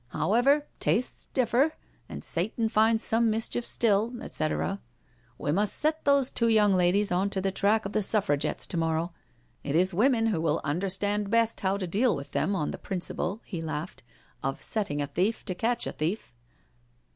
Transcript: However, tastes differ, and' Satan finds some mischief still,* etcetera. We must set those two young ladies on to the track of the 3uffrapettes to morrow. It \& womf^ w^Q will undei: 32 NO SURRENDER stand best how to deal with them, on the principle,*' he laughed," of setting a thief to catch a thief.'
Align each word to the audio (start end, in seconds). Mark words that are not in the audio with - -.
However, 0.07 0.65
tastes 0.79 1.27
differ, 1.27 1.73
and' 2.09 2.23
Satan 2.25 2.69
finds 2.69 3.03
some 3.03 3.29
mischief 3.29 3.63
still,* 3.63 4.11
etcetera. 4.19 4.81
We 5.37 5.51
must 5.51 5.75
set 5.75 6.05
those 6.05 6.31
two 6.31 6.47
young 6.47 6.73
ladies 6.73 7.11
on 7.11 7.29
to 7.29 7.39
the 7.39 7.51
track 7.51 7.85
of 7.85 7.93
the 7.93 7.99
3uffrapettes 7.99 8.65
to 8.69 8.77
morrow. 8.77 9.13
It 9.63 9.73
\& 9.73 9.73
womf^ 9.75 10.17
w^Q 10.25 10.41
will 10.41 10.55
undei: 10.63 10.65
32 10.65 10.73
NO 10.73 10.79
SURRENDER 10.79 10.89
stand 10.89 11.29
best 11.29 11.59
how 11.59 11.77
to 11.77 11.85
deal 11.85 12.15
with 12.15 12.31
them, 12.31 12.55
on 12.55 12.71
the 12.71 12.79
principle,*' 12.79 13.41
he 13.45 13.61
laughed," 13.61 14.01
of 14.43 14.63
setting 14.63 15.03
a 15.03 15.05
thief 15.05 15.45
to 15.45 15.53
catch 15.53 15.85
a 15.85 15.91
thief.' 15.91 16.33